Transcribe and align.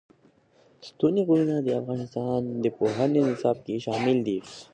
ستوني 0.87 1.21
غرونه 1.27 1.57
د 1.61 1.69
افغانستان 1.81 2.41
د 2.63 2.65
پوهنې 2.77 3.21
نصاب 3.29 3.57
کې 3.65 3.75
شامل 3.85 4.17
دي. 4.27 4.37